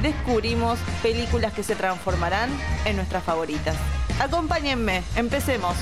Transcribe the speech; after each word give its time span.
descubrimos 0.00 0.78
películas 1.02 1.52
que 1.52 1.62
se 1.62 1.74
transformarán 1.74 2.50
en 2.84 2.96
nuestras 2.96 3.22
favoritas. 3.22 3.76
Acompáñenme, 4.20 5.02
empecemos. 5.16 5.76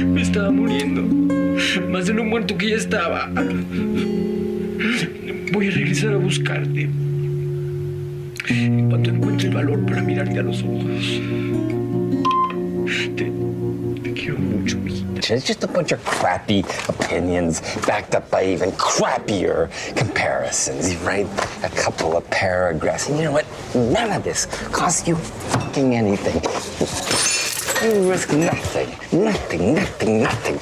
Me 0.00 0.22
estaba 0.22 0.50
muriendo. 0.50 1.02
Más 1.88 2.06
de 2.06 2.14
lo 2.14 2.24
muerto 2.24 2.56
que 2.56 2.70
ya 2.70 2.76
estaba. 2.76 3.28
Voy 5.52 5.68
a 5.68 5.70
regresar 5.70 6.14
a 6.14 6.16
buscarte. 6.16 6.88
En 8.48 8.88
cuanto 8.88 9.10
encuentre 9.10 9.48
el 9.48 9.54
valor 9.54 9.84
para 9.84 10.02
mirarte 10.02 10.38
a 10.38 10.42
los 10.42 10.62
ojos. 10.62 11.20
Te, 13.16 13.31
It's 15.32 15.46
just 15.46 15.64
a 15.64 15.66
bunch 15.66 15.92
of 15.92 16.04
crappy 16.04 16.60
opinions 16.88 17.62
backed 17.86 18.14
up 18.14 18.30
by 18.30 18.44
even 18.44 18.70
crappier 18.72 19.70
comparisons. 19.96 20.92
You 20.92 20.98
write 20.98 21.26
a 21.64 21.70
couple 21.70 22.18
of 22.18 22.28
paragraphs, 22.28 23.08
and 23.08 23.16
you 23.16 23.24
know 23.24 23.32
what? 23.32 23.46
None 23.74 24.12
of 24.12 24.24
this 24.24 24.44
costs 24.72 25.08
you 25.08 25.16
fucking 25.16 25.96
anything. 25.96 26.36
You 27.82 28.10
risk 28.10 28.34
nothing, 28.34 28.90
nothing, 29.24 29.74
nothing, 29.74 30.22
nothing. 30.22 30.60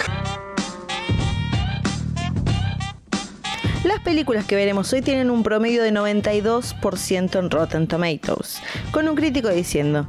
Las 3.83 3.99
películas 4.05 4.45
que 4.45 4.55
veremos 4.55 4.93
hoy 4.93 5.03
tienen 5.03 5.31
un 5.31 5.43
promedio 5.43 5.83
de 5.83 5.91
92% 5.91 7.39
en 7.39 7.51
Rotten 7.51 7.89
Tomatoes, 7.89 8.61
con 8.93 9.09
un 9.09 9.17
crítico 9.17 9.49
diciendo, 9.49 10.07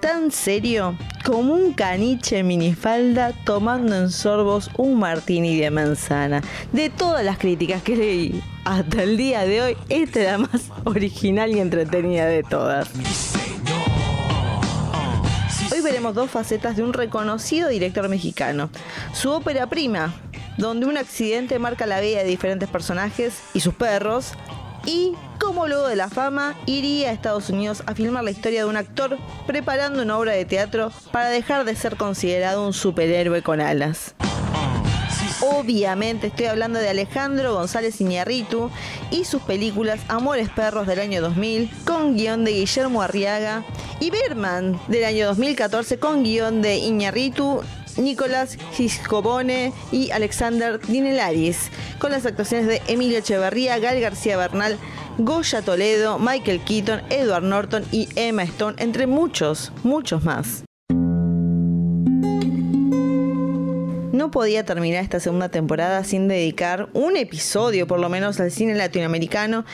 tan 0.00 0.30
serio 0.30 0.98
como 1.26 1.54
un 1.54 1.72
caniche 1.72 2.44
minifalda 2.44 3.32
tomando 3.44 3.96
en 3.96 4.10
sorbos 4.10 4.70
un 4.76 5.00
martini 5.00 5.58
de 5.58 5.72
manzana. 5.72 6.40
De 6.70 6.88
todas 6.88 7.24
las 7.24 7.36
críticas 7.36 7.82
que 7.82 7.96
leí 7.96 8.42
hasta 8.64 9.02
el 9.02 9.16
día 9.16 9.44
de 9.44 9.60
hoy, 9.60 9.76
esta 9.88 10.20
es 10.20 10.26
la 10.26 10.38
más 10.38 10.70
original 10.84 11.50
y 11.50 11.58
entretenida 11.58 12.26
de 12.26 12.44
todas. 12.44 12.88
Hoy 15.72 15.80
veremos 15.80 16.14
dos 16.14 16.30
facetas 16.30 16.76
de 16.76 16.84
un 16.84 16.92
reconocido 16.92 17.68
director 17.70 18.08
mexicano. 18.08 18.70
Su 19.12 19.32
ópera 19.32 19.66
prima, 19.66 20.14
donde 20.58 20.86
un 20.86 20.96
accidente 20.96 21.58
marca 21.58 21.86
la 21.86 22.00
vida 22.00 22.18
de 22.18 22.28
diferentes 22.28 22.68
personajes 22.68 23.40
y 23.52 23.58
sus 23.60 23.74
perros, 23.74 24.34
y 24.86 25.12
cómo 25.38 25.66
luego 25.66 25.88
de 25.88 25.96
la 25.96 26.08
fama 26.08 26.54
iría 26.66 27.10
a 27.10 27.12
Estados 27.12 27.50
Unidos 27.50 27.82
a 27.86 27.94
filmar 27.94 28.24
la 28.24 28.30
historia 28.30 28.60
de 28.60 28.70
un 28.70 28.76
actor 28.76 29.18
preparando 29.46 30.02
una 30.02 30.16
obra 30.16 30.32
de 30.32 30.44
teatro 30.44 30.90
para 31.12 31.28
dejar 31.28 31.64
de 31.64 31.76
ser 31.76 31.96
considerado 31.96 32.66
un 32.66 32.72
superhéroe 32.72 33.42
con 33.42 33.60
alas. 33.60 34.14
Obviamente 35.42 36.28
estoy 36.28 36.46
hablando 36.46 36.78
de 36.78 36.88
Alejandro 36.88 37.54
González 37.54 38.00
Iñarritu 38.00 38.70
y 39.10 39.24
sus 39.24 39.42
películas 39.42 40.00
Amores 40.08 40.48
Perros 40.48 40.86
del 40.86 40.98
año 40.98 41.20
2000 41.20 41.70
con 41.84 42.16
guion 42.16 42.44
de 42.44 42.52
Guillermo 42.52 43.02
Arriaga 43.02 43.62
y 44.00 44.10
Berman 44.10 44.80
del 44.88 45.04
año 45.04 45.26
2014 45.26 45.98
con 45.98 46.22
guion 46.22 46.62
de 46.62 46.78
Iñarritu, 46.78 47.62
Nicolás 47.96 48.58
Giscobone 48.72 49.72
y 49.92 50.10
Alexander 50.10 50.80
Dinelaris, 50.80 51.70
con 51.98 52.12
las 52.12 52.26
actuaciones 52.26 52.66
de 52.66 52.82
Emilio 52.88 53.18
Echeverría, 53.18 53.78
Gal 53.78 54.00
García 54.00 54.36
Bernal, 54.36 54.78
Goya 55.18 55.62
Toledo, 55.62 56.18
Michael 56.18 56.60
Keaton, 56.60 57.00
Edward 57.10 57.44
Norton 57.44 57.84
y 57.90 58.08
Emma 58.16 58.42
Stone, 58.42 58.76
entre 58.78 59.06
muchos, 59.06 59.72
muchos 59.82 60.24
más. 60.24 60.64
No 64.12 64.30
podía 64.30 64.64
terminar 64.64 65.02
esta 65.02 65.20
segunda 65.20 65.50
temporada 65.50 66.02
sin 66.02 66.26
dedicar 66.26 66.88
un 66.94 67.18
episodio 67.18 67.86
por 67.86 68.00
lo 68.00 68.08
menos 68.08 68.40
al 68.40 68.50
cine 68.50 68.74
latinoamericano 68.74 69.66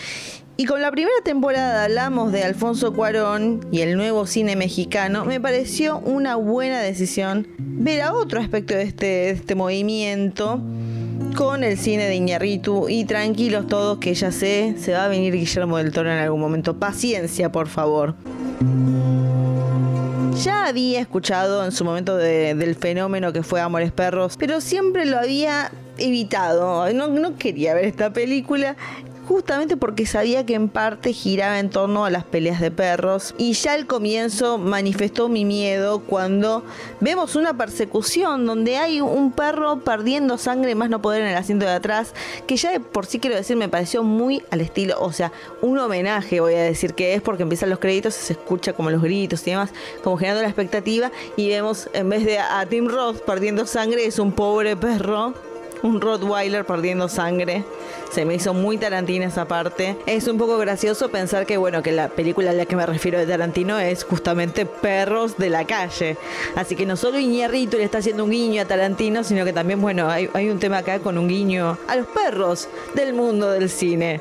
y 0.57 0.65
con 0.67 0.81
la 0.83 0.91
primera 0.91 1.17
temporada 1.25 1.85
hablamos 1.85 2.31
de 2.33 2.45
Alfonso 2.45 2.93
Cuarón 2.93 3.67
y 3.73 3.81
el 3.81 3.97
nuevo 3.97 4.27
cine 4.27 4.55
mexicano, 4.55 5.25
me 5.25 5.41
pareció 5.41 5.99
una 5.99 6.37
buena 6.37 6.81
decisión 6.81 7.49
ver 7.59 8.03
a 8.03 8.13
otro 8.13 8.41
aspecto 8.41 8.75
de 8.75 8.83
este, 8.83 9.31
este 9.31 9.55
movimiento 9.55 10.61
con 11.37 11.65
el 11.65 11.79
cine 11.79 12.05
de 12.05 12.15
Iñarritu 12.17 12.89
y 12.89 13.05
tranquilos 13.07 13.67
todos 13.67 13.99
que 13.99 14.15
ya 14.15 14.31
sé, 14.31 14.75
se 14.79 14.93
va 14.93 15.07
a 15.07 15.09
venir 15.09 15.33
Guillermo 15.35 15.79
del 15.79 15.91
Toro 15.91 16.13
en 16.13 16.19
algún 16.19 16.41
momento. 16.41 16.77
Paciencia, 16.79 17.51
por 17.51 17.69
favor. 17.69 18.15
Ya 20.45 20.67
había 20.67 21.01
escuchado 21.01 21.65
en 21.65 21.73
su 21.73 21.85
momento 21.85 22.17
de- 22.17 22.55
del 22.55 22.75
fenómeno 22.75 23.33
que 23.33 23.43
fue 23.43 23.61
Amores 23.61 23.93
Perros, 23.93 24.37
pero 24.39 24.61
siempre 24.61 25.07
lo 25.07 25.19
había 25.19 25.71
evitado. 25.99 26.93
No 26.93 27.37
quería 27.39 27.75
ver 27.75 27.87
esta 27.87 28.13
película. 28.13 28.77
Justamente 29.29 29.77
porque 29.77 30.05
sabía 30.05 30.45
que 30.45 30.55
en 30.55 30.69
parte 30.69 31.13
giraba 31.13 31.61
en 31.61 31.71
torno 31.71 32.05
a 32.05 32.11
las 32.11 32.25
peleas 32.25 32.61
de 32.61 32.71
perros. 32.71 33.35
Y 33.39 33.53
ya 33.53 33.75
al 33.75 33.87
comienzo 33.87 34.59
manifestó 34.59 35.29
mi 35.29 35.45
miedo 35.45 36.01
cuando 36.01 36.65
vemos 37.01 37.37
una 37.37 37.57
persecución 37.57 38.47
donde 38.47 38.79
hay 38.79 39.01
un 39.01 39.31
perro 39.31 39.81
perdiendo 39.81 40.39
sangre 40.39 40.75
más 40.75 40.91
no 40.91 41.01
poder 41.01 41.23
en 41.23 41.29
el 41.29 41.37
asiento 41.37 41.67
de 41.67 41.73
atrás. 41.73 42.15
Que 42.47 42.57
ya 42.57 42.73
de 42.73 42.81
por 42.81 43.07
sí 43.07 43.21
quiero 43.21 43.37
decir 43.37 43.57
me 43.57 43.69
pareció 43.69 44.03
muy 44.03 44.43
al 44.51 44.61
estilo, 44.61 44.97
o 45.01 45.13
sea, 45.13 45.33
un 45.61 45.79
homenaje 45.79 46.41
voy 46.41 46.55
a 46.55 46.63
decir 46.63 46.95
que 46.95 47.15
es 47.15 47.23
porque 47.23 47.45
empiezan 47.45 47.71
los 47.71 47.79
créditos 47.79 48.15
se 48.15 48.33
escucha 48.33 48.73
como 48.73 48.91
los 48.91 49.03
gritos 49.03 49.47
y 49.47 49.51
demás, 49.51 49.71
como 50.03 50.17
generando 50.17 50.43
la 50.43 50.49
expectativa. 50.49 51.13
Y 51.37 51.49
vemos 51.49 51.89
en 51.93 52.09
vez 52.09 52.25
de 52.25 52.39
a 52.39 52.67
Tim 52.67 52.89
Roth 52.89 53.21
perdiendo 53.21 53.67
sangre 53.67 54.05
es 54.05 54.19
un 54.19 54.33
pobre 54.33 54.77
perro 54.77 55.52
un 55.83 56.01
Rottweiler 56.01 56.65
perdiendo 56.65 57.09
sangre. 57.09 57.65
Se 58.11 58.25
me 58.25 58.35
hizo 58.35 58.55
muy 58.55 58.79
Tarantina 58.79 59.27
esa 59.27 59.47
parte. 59.47 59.97
Es 60.07 60.29
un 60.29 60.39
poco 60.39 60.59
gracioso 60.59 61.09
pensar 61.09 61.47
que, 61.47 61.57
bueno, 61.57 61.83
que 61.83 61.93
la 61.93 62.09
película 62.09 62.51
a 62.51 62.55
la 62.55 62.67
que 62.67 62.77
me 62.77 62.87
refiero 62.87 63.19
de 63.19 63.27
Tarantino 63.27 63.79
es 63.79 64.05
justamente 64.05 64.67
Perros 64.67 65.37
de 65.39 65.51
la 65.51 65.65
calle. 65.65 66.17
Así 66.57 66.77
que 66.77 66.87
no 66.87 66.97
solo 66.97 67.19
Iñarrito 67.19 67.77
le 67.77 67.85
está 67.85 67.99
haciendo 67.99 68.25
un 68.25 68.31
guiño 68.31 68.63
a 68.63 68.65
Tarantino, 68.65 69.25
sino 69.25 69.45
que 69.45 69.53
también, 69.53 69.81
bueno, 69.81 70.09
hay, 70.09 70.29
hay 70.35 70.51
un 70.51 70.59
tema 70.59 70.79
acá 70.79 70.99
con 71.01 71.19
un 71.19 71.29
guiño 71.29 71.79
a 71.89 71.97
los 71.97 72.07
perros 72.07 72.69
del 72.95 73.15
mundo 73.15 73.51
del 73.51 73.71
cine. 73.71 74.21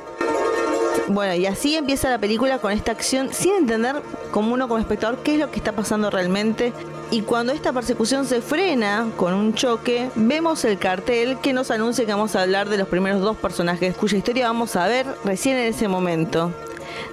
Bueno, 1.08 1.34
y 1.36 1.46
así 1.46 1.76
empieza 1.76 2.10
la 2.10 2.20
película 2.20 2.60
con 2.60 2.72
esta 2.72 2.92
acción 2.92 3.34
sin 3.34 3.54
entender 3.56 4.02
como 4.32 4.54
uno 4.54 4.68
como 4.68 4.80
espectador 4.80 5.18
qué 5.18 5.34
es 5.34 5.40
lo 5.40 5.52
que 5.52 5.58
está 5.58 5.74
pasando 5.74 6.10
realmente. 6.10 6.72
Y 7.12 7.24
cuando 7.24 7.52
esta 7.52 7.74
persecución 7.74 8.26
se 8.26 8.42
frena 8.42 9.12
con 9.18 9.34
un 9.34 9.54
choque, 9.54 10.10
vemos 10.16 10.64
el 10.64 10.80
cartel 10.80 11.38
que 11.40 11.52
nos 11.52 11.70
anuncia 11.70 12.06
que 12.06 12.14
vamos 12.14 12.38
a 12.38 12.44
hablar 12.44 12.70
de 12.70 12.78
los 12.78 12.88
primeros 12.88 13.20
dos 13.20 13.36
personajes 13.36 13.98
cuya 13.98 14.18
historia 14.18 14.48
vamos 14.48 14.78
a 14.78 14.88
ver 14.88 15.06
recién 15.26 15.58
en 15.58 15.66
ese 15.66 15.90
momento. 15.90 16.54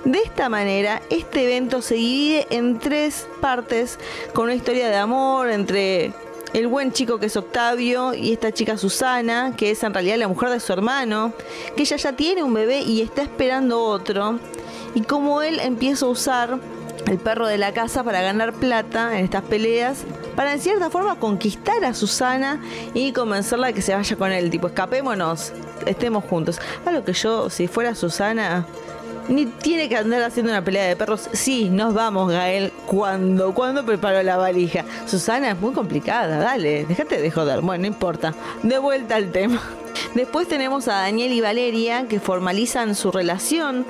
De 0.04 0.20
esta 0.20 0.48
manera, 0.48 1.02
este 1.10 1.42
evento 1.46 1.82
se 1.82 1.96
divide 1.96 2.46
en 2.50 2.78
tres 2.78 3.26
partes 3.40 3.98
con 4.34 4.44
una 4.44 4.54
historia 4.54 4.88
de 4.88 4.96
amor 4.96 5.50
entre 5.50 6.12
el 6.52 6.68
buen 6.68 6.92
chico 6.92 7.18
que 7.18 7.26
es 7.26 7.36
Octavio 7.36 8.14
y 8.14 8.32
esta 8.32 8.52
chica 8.52 8.78
Susana, 8.78 9.54
que 9.56 9.72
es 9.72 9.82
en 9.82 9.92
realidad 9.92 10.16
la 10.16 10.28
mujer 10.28 10.50
de 10.50 10.60
su 10.60 10.72
hermano, 10.72 11.32
que 11.74 11.82
ella 11.82 11.96
ya 11.96 12.12
tiene 12.12 12.44
un 12.44 12.54
bebé 12.54 12.82
y 12.82 13.02
está 13.02 13.22
esperando 13.22 13.82
otro, 13.82 14.38
y 14.94 15.00
cómo 15.00 15.42
él 15.42 15.58
empieza 15.58 16.06
a 16.06 16.08
usar 16.08 16.58
el 17.08 17.18
perro 17.18 17.46
de 17.46 17.58
la 17.58 17.72
casa 17.72 18.04
para 18.04 18.20
ganar 18.20 18.52
plata 18.52 19.18
en 19.18 19.24
estas 19.24 19.42
peleas, 19.42 20.04
para 20.36 20.52
en 20.52 20.60
cierta 20.60 20.90
forma 20.90 21.16
conquistar 21.16 21.84
a 21.84 21.94
Susana 21.94 22.60
y 22.94 23.12
convencerla 23.12 23.68
de 23.68 23.74
que 23.74 23.82
se 23.82 23.94
vaya 23.94 24.16
con 24.16 24.30
él, 24.32 24.50
tipo 24.50 24.68
escapémonos, 24.68 25.52
estemos 25.86 26.24
juntos. 26.24 26.60
Algo 26.84 27.04
que 27.04 27.12
yo, 27.12 27.50
si 27.50 27.66
fuera 27.66 27.94
Susana, 27.94 28.66
ni 29.28 29.46
tiene 29.46 29.88
que 29.88 29.96
andar 29.96 30.22
haciendo 30.22 30.52
una 30.52 30.64
pelea 30.64 30.86
de 30.86 30.96
perros. 30.96 31.28
Sí, 31.32 31.68
nos 31.68 31.94
vamos, 31.94 32.30
Gael. 32.30 32.72
¿Cuándo? 32.86 33.52
¿Cuándo 33.54 33.84
preparo 33.84 34.22
la 34.22 34.36
valija? 34.36 34.84
Susana, 35.06 35.50
es 35.50 35.60
muy 35.60 35.74
complicada. 35.74 36.38
Dale, 36.38 36.86
déjate 36.86 37.20
de 37.20 37.30
joder. 37.30 37.60
Bueno, 37.60 37.82
no 37.82 37.86
importa. 37.88 38.34
De 38.62 38.78
vuelta 38.78 39.16
al 39.16 39.30
tema. 39.30 39.60
Después 40.14 40.48
tenemos 40.48 40.88
a 40.88 40.94
Daniel 40.94 41.32
y 41.32 41.40
Valeria 41.40 42.06
que 42.08 42.20
formalizan 42.20 42.94
su 42.94 43.10
relación 43.10 43.84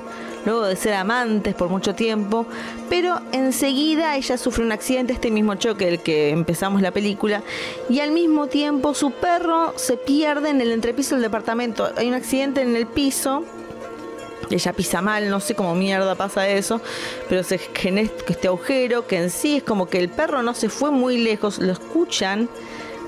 luego 0.45 0.65
de 0.65 0.75
ser 0.75 0.93
amantes 0.93 1.55
por 1.55 1.69
mucho 1.69 1.95
tiempo, 1.95 2.45
pero 2.89 3.19
enseguida 3.31 4.15
ella 4.15 4.37
sufre 4.37 4.63
un 4.63 4.71
accidente, 4.71 5.13
este 5.13 5.31
mismo 5.31 5.55
choque 5.55 5.87
el 5.87 5.99
que 5.99 6.29
empezamos 6.29 6.81
la 6.81 6.91
película, 6.91 7.43
y 7.89 7.99
al 7.99 8.11
mismo 8.11 8.47
tiempo 8.47 8.93
su 8.93 9.11
perro 9.11 9.73
se 9.75 9.97
pierde 9.97 10.49
en 10.49 10.61
el 10.61 10.71
entrepiso 10.71 11.15
del 11.15 11.23
departamento. 11.23 11.89
Hay 11.95 12.07
un 12.07 12.13
accidente 12.13 12.61
en 12.61 12.75
el 12.75 12.87
piso 12.87 13.43
ella 14.49 14.73
pisa 14.73 15.01
mal, 15.01 15.29
no 15.29 15.39
sé 15.39 15.53
cómo 15.53 15.75
mierda 15.75 16.15
pasa 16.15 16.47
eso, 16.47 16.81
pero 17.27 17.43
se 17.43 17.59
genera 17.59 18.09
este 18.27 18.47
agujero 18.47 19.05
que 19.05 19.17
en 19.17 19.29
sí 19.29 19.57
es 19.57 19.63
como 19.63 19.87
que 19.87 19.99
el 19.99 20.09
perro 20.09 20.41
no 20.41 20.53
se 20.55 20.69
fue 20.69 20.91
muy 20.91 21.17
lejos, 21.17 21.59
lo 21.59 21.71
escuchan, 21.71 22.49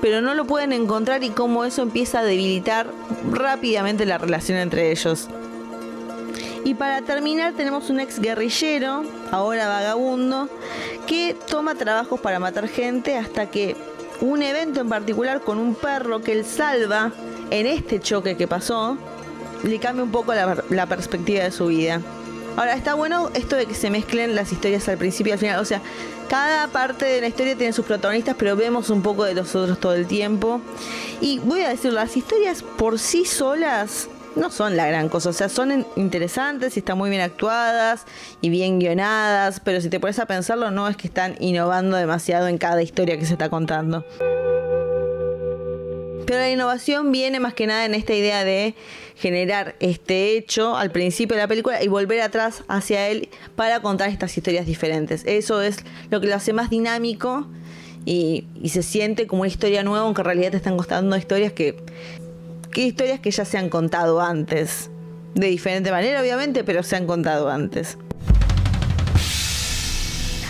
pero 0.00 0.20
no 0.20 0.34
lo 0.34 0.44
pueden 0.44 0.72
encontrar 0.72 1.24
y 1.24 1.30
cómo 1.30 1.64
eso 1.64 1.82
empieza 1.82 2.20
a 2.20 2.24
debilitar 2.24 2.86
rápidamente 3.30 4.06
la 4.06 4.18
relación 4.18 4.58
entre 4.58 4.92
ellos. 4.92 5.28
Y 6.64 6.74
para 6.74 7.02
terminar 7.02 7.54
tenemos 7.54 7.90
un 7.90 7.98
ex 7.98 8.20
guerrillero, 8.20 9.04
ahora 9.30 9.68
vagabundo, 9.68 10.48
que 11.06 11.36
toma 11.48 11.74
trabajos 11.74 12.20
para 12.20 12.38
matar 12.38 12.68
gente 12.68 13.16
hasta 13.16 13.50
que 13.50 13.76
un 14.20 14.42
evento 14.42 14.80
en 14.80 14.88
particular 14.88 15.40
con 15.40 15.58
un 15.58 15.74
perro 15.74 16.20
que 16.20 16.32
él 16.32 16.44
salva 16.44 17.10
en 17.50 17.66
este 17.66 17.98
choque 17.98 18.36
que 18.36 18.46
pasó, 18.46 18.96
le 19.64 19.78
cambia 19.78 20.04
un 20.04 20.12
poco 20.12 20.32
la, 20.34 20.86
perspectiva 20.86 21.42
de 21.42 21.50
su 21.50 21.66
vida. 21.66 22.00
Ahora, 22.56 22.74
está 22.74 22.94
bueno 22.94 23.30
esto 23.34 23.56
de 23.56 23.66
que 23.66 23.74
se 23.74 23.90
mezclen 23.90 24.34
las 24.34 24.52
historias 24.52 24.88
al 24.88 24.98
principio 24.98 25.30
y 25.30 25.32
al 25.32 25.38
final. 25.38 25.60
O 25.60 25.64
sea, 25.64 25.80
cada 26.28 26.68
parte 26.68 27.06
de 27.06 27.20
la 27.20 27.28
historia 27.28 27.56
tiene 27.56 27.72
sus 27.72 27.84
protagonistas, 27.84 28.36
pero 28.38 28.56
vemos 28.56 28.90
un 28.90 29.02
poco 29.02 29.24
de 29.24 29.34
los 29.34 29.54
otros 29.56 29.80
todo 29.80 29.94
el 29.94 30.06
tiempo. 30.06 30.60
Y 31.20 31.38
voy 31.40 31.62
a 31.62 31.70
decir, 31.70 31.92
las 31.92 32.16
historias 32.16 32.62
por 32.62 32.98
sí 32.98 33.24
solas 33.24 34.08
no 34.36 34.50
son 34.50 34.76
la 34.76 34.86
gran 34.86 35.08
cosa. 35.08 35.30
O 35.30 35.32
sea, 35.32 35.48
son 35.48 35.86
interesantes 35.96 36.76
y 36.76 36.80
están 36.80 36.98
muy 36.98 37.10
bien 37.10 37.22
actuadas 37.22 38.04
y 38.40 38.50
bien 38.50 38.78
guionadas. 38.78 39.60
Pero 39.60 39.80
si 39.80 39.88
te 39.88 40.00
pones 40.00 40.18
a 40.18 40.26
pensarlo, 40.26 40.70
no 40.70 40.88
es 40.88 40.96
que 40.96 41.06
están 41.06 41.36
innovando 41.40 41.96
demasiado 41.96 42.48
en 42.48 42.58
cada 42.58 42.82
historia 42.82 43.18
que 43.18 43.26
se 43.26 43.32
está 43.32 43.48
contando. 43.48 44.04
Pero 46.26 46.38
la 46.38 46.50
innovación 46.50 47.12
viene 47.12 47.40
más 47.40 47.52
que 47.52 47.66
nada 47.66 47.84
en 47.84 47.94
esta 47.94 48.14
idea 48.14 48.44
de 48.44 48.74
generar 49.16 49.74
este 49.80 50.36
hecho 50.36 50.76
al 50.76 50.90
principio 50.90 51.36
de 51.36 51.42
la 51.42 51.48
película 51.48 51.82
y 51.82 51.88
volver 51.88 52.20
atrás 52.20 52.64
hacia 52.68 53.08
él 53.08 53.28
para 53.56 53.80
contar 53.80 54.08
estas 54.08 54.36
historias 54.36 54.64
diferentes. 54.66 55.24
Eso 55.26 55.60
es 55.62 55.78
lo 56.10 56.20
que 56.20 56.28
lo 56.28 56.36
hace 56.36 56.52
más 56.52 56.70
dinámico 56.70 57.46
y, 58.04 58.44
se 58.66 58.82
siente 58.82 59.26
como 59.26 59.42
una 59.42 59.48
historia 59.48 59.82
nueva, 59.82 60.04
aunque 60.04 60.22
en 60.22 60.24
realidad 60.26 60.50
te 60.52 60.56
están 60.56 60.76
contando 60.76 61.16
historias 61.16 61.52
que, 61.52 61.76
que 62.72 62.82
historias 62.82 63.20
que 63.20 63.30
ya 63.30 63.44
se 63.44 63.58
han 63.58 63.68
contado 63.68 64.20
antes. 64.20 64.90
De 65.34 65.46
diferente 65.46 65.90
manera, 65.90 66.20
obviamente, 66.20 66.64
pero 66.64 66.82
se 66.82 66.96
han 66.96 67.06
contado 67.06 67.48
antes. 67.48 67.96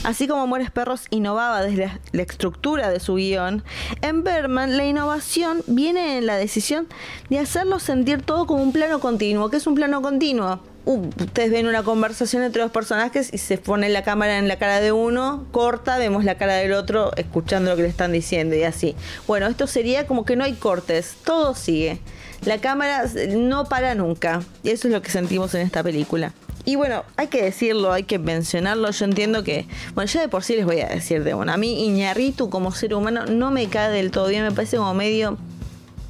Así 0.05 0.27
como 0.27 0.43
Amores 0.43 0.73
Perros 0.73 1.07
innovaba 1.11 1.63
desde 1.63 1.93
la 2.11 2.23
estructura 2.23 2.91
de 2.91 2.99
su 2.99 3.15
guion, 3.15 3.63
en 4.01 4.25
Berman 4.25 4.77
la 4.77 4.85
innovación 4.85 5.63
viene 5.69 6.19
en 6.19 6.27
la 6.27 6.37
decisión 6.37 6.89
de 7.31 7.39
hacerlo 7.39 7.79
sentir 7.79 8.23
todo 8.23 8.47
como 8.47 8.65
un 8.65 8.73
plano 8.73 8.99
continuo. 8.99 9.49
¿Qué 9.49 9.59
es 9.59 9.67
un 9.69 9.77
plano 9.77 10.03
continuo? 10.03 10.72
Uh, 10.85 11.09
ustedes 11.21 11.51
ven 11.53 11.69
una 11.69 11.85
conversación 11.85 12.43
entre 12.43 12.63
dos 12.63 12.73
personajes 12.73 13.33
y 13.33 13.39
se 13.39 13.57
pone 13.57 13.89
la 13.89 14.03
cámara 14.03 14.39
en 14.39 14.49
la 14.49 14.57
cara 14.57 14.81
de 14.81 14.91
uno, 14.91 15.47
corta, 15.53 15.97
vemos 15.97 16.25
la 16.25 16.37
cara 16.37 16.55
del 16.55 16.73
otro 16.73 17.13
escuchando 17.17 17.71
lo 17.71 17.77
que 17.77 17.83
le 17.83 17.89
están 17.89 18.11
diciendo 18.11 18.57
y 18.57 18.65
así. 18.65 18.97
Bueno, 19.29 19.47
esto 19.47 19.69
sería 19.69 20.07
como 20.09 20.25
que 20.25 20.35
no 20.35 20.43
hay 20.43 20.55
cortes, 20.55 21.15
todo 21.25 21.55
sigue. 21.55 22.01
La 22.45 22.59
cámara 22.59 23.05
no 23.29 23.67
para 23.67 23.95
nunca. 23.95 24.43
Y 24.65 24.71
eso 24.71 24.89
es 24.89 24.95
lo 24.95 25.03
que 25.03 25.11
sentimos 25.11 25.55
en 25.55 25.61
esta 25.61 25.85
película. 25.85 26.33
Y 26.65 26.77
bueno, 26.77 27.05
hay 27.17 27.29
que 27.29 27.43
decirlo, 27.43 27.93
hay 27.93 28.05
que 28.05 28.19
mencionarlo. 28.19 28.91
Yo 28.91 29.05
entiendo 29.05 29.45
que, 29.45 29.67
bueno, 29.95 30.11
ya 30.11 30.21
de 30.21 30.29
por 30.29 30.43
sí 30.43 30.57
les 30.57 30.65
voy 30.65 30.81
a 30.81 30.89
decir 30.89 31.23
de 31.23 31.35
bueno, 31.35 31.53
a 31.53 31.57
mí 31.57 31.87
Iñarritu 31.87 32.51
como 32.51 32.73
ser 32.73 32.95
humano 32.95 33.27
no 33.27 33.51
me 33.51 33.69
cae 33.69 33.91
del 33.91 34.11
todo 34.11 34.29
bien, 34.29 34.43
me 34.43 34.53
parece 34.53 34.77
como 34.77 34.95
medio 34.95 35.39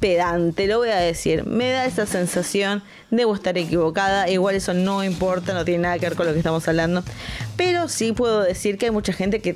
pedante, 0.03 0.67
lo 0.67 0.79
voy 0.79 0.89
a 0.89 0.97
decir. 0.97 1.45
Me 1.45 1.71
da 1.71 1.85
esa 1.85 2.05
sensación, 2.05 2.83
debo 3.09 3.33
estar 3.33 3.57
equivocada, 3.57 4.29
igual 4.29 4.53
eso 4.53 4.73
no 4.73 5.01
importa, 5.01 5.53
no 5.53 5.63
tiene 5.63 5.83
nada 5.83 5.97
que 5.97 6.07
ver 6.07 6.17
con 6.17 6.27
lo 6.27 6.33
que 6.33 6.39
estamos 6.39 6.67
hablando. 6.67 7.05
Pero 7.55 7.87
sí 7.87 8.11
puedo 8.11 8.41
decir 8.41 8.77
que 8.77 8.87
hay 8.87 8.91
mucha 8.91 9.13
gente 9.13 9.39
que, 9.39 9.55